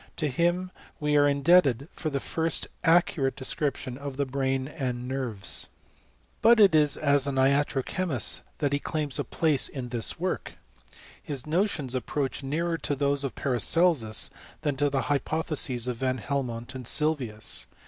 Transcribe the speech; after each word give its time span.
To 0.17 0.29
him 0.29 0.71
we 0.99 1.15
are 1.15 1.27
indebted 1.27 1.87
for 1.91 2.09
the 2.09 2.19
first 2.19 2.65
accurate 2.83 3.35
description 3.35 3.99
of 3.99 4.17
the 4.17 4.25
brain 4.25 4.67
and 4.67 5.07
nerves. 5.07 5.69
But 6.41 6.59
it 6.59 6.73
is 6.73 6.97
as 6.97 7.27
an 7.27 7.35
iatro 7.35 7.85
chemist 7.85 8.41
that 8.57 8.73
he 8.73 8.79
claims 8.79 9.19
a 9.19 9.23
place 9.23 9.69
in 9.69 9.89
this 9.89 10.19
work. 10.19 10.53
His 11.21 11.45
notions 11.45 11.93
approach 11.93 12.41
nearer 12.41 12.79
to 12.79 12.95
those 12.95 13.23
of 13.23 13.35
Paracelsus 13.35 14.31
than 14.63 14.75
to 14.77 14.89
the 14.89 15.01
hypotheses 15.01 15.85
of 15.87 15.97
Van 15.97 16.17
Helmont 16.17 16.73
and 16.73 16.87
Sylvius. 16.87 17.67